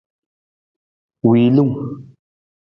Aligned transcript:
Wiilung. 1.29 1.73